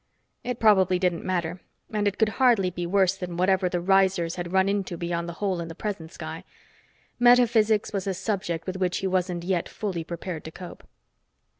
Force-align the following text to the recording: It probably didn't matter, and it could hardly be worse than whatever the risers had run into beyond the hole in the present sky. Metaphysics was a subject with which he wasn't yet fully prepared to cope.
It 0.43 0.59
probably 0.59 0.97
didn't 0.97 1.23
matter, 1.23 1.61
and 1.93 2.07
it 2.07 2.17
could 2.17 2.29
hardly 2.41 2.71
be 2.71 2.87
worse 2.87 3.15
than 3.15 3.37
whatever 3.37 3.69
the 3.69 3.79
risers 3.79 4.33
had 4.33 4.51
run 4.51 4.67
into 4.67 4.97
beyond 4.97 5.29
the 5.29 5.33
hole 5.37 5.61
in 5.61 5.67
the 5.67 5.75
present 5.75 6.11
sky. 6.11 6.43
Metaphysics 7.19 7.93
was 7.93 8.07
a 8.07 8.15
subject 8.15 8.65
with 8.65 8.77
which 8.77 8.97
he 8.97 9.05
wasn't 9.05 9.43
yet 9.43 9.69
fully 9.69 10.03
prepared 10.03 10.43
to 10.45 10.51
cope. 10.51 10.87